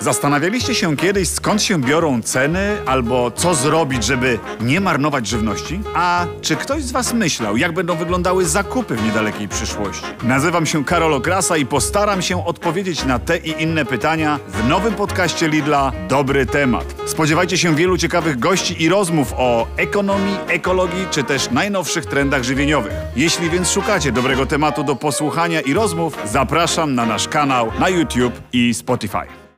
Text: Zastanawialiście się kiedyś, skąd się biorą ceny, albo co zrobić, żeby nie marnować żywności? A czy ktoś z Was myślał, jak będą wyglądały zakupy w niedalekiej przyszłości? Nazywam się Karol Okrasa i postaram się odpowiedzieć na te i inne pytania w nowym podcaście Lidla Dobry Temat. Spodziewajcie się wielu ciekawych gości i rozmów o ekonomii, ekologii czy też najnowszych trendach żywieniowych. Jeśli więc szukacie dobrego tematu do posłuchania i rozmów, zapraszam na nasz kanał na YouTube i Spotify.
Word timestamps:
Zastanawialiście 0.00 0.74
się 0.74 0.96
kiedyś, 0.96 1.28
skąd 1.28 1.62
się 1.62 1.80
biorą 1.80 2.22
ceny, 2.22 2.76
albo 2.86 3.30
co 3.30 3.54
zrobić, 3.54 4.04
żeby 4.04 4.38
nie 4.60 4.80
marnować 4.80 5.26
żywności? 5.26 5.80
A 5.94 6.26
czy 6.42 6.56
ktoś 6.56 6.82
z 6.82 6.92
Was 6.92 7.14
myślał, 7.14 7.56
jak 7.56 7.72
będą 7.72 7.96
wyglądały 7.96 8.44
zakupy 8.44 8.96
w 8.96 9.04
niedalekiej 9.04 9.48
przyszłości? 9.48 10.04
Nazywam 10.22 10.66
się 10.66 10.84
Karol 10.84 11.14
Okrasa 11.14 11.56
i 11.56 11.66
postaram 11.66 12.22
się 12.22 12.46
odpowiedzieć 12.46 13.04
na 13.04 13.18
te 13.18 13.38
i 13.38 13.62
inne 13.62 13.84
pytania 13.84 14.38
w 14.48 14.68
nowym 14.68 14.94
podcaście 14.94 15.48
Lidla 15.48 15.92
Dobry 16.08 16.46
Temat. 16.46 16.94
Spodziewajcie 17.06 17.58
się 17.58 17.74
wielu 17.74 17.98
ciekawych 17.98 18.38
gości 18.38 18.82
i 18.82 18.88
rozmów 18.88 19.34
o 19.36 19.66
ekonomii, 19.76 20.36
ekologii 20.48 21.06
czy 21.10 21.24
też 21.24 21.50
najnowszych 21.50 22.06
trendach 22.06 22.42
żywieniowych. 22.42 22.92
Jeśli 23.16 23.50
więc 23.50 23.70
szukacie 23.70 24.12
dobrego 24.12 24.46
tematu 24.46 24.84
do 24.84 24.96
posłuchania 24.96 25.60
i 25.60 25.72
rozmów, 25.72 26.18
zapraszam 26.24 26.94
na 26.94 27.06
nasz 27.06 27.28
kanał 27.28 27.72
na 27.80 27.88
YouTube 27.88 28.34
i 28.52 28.74
Spotify. 28.74 29.40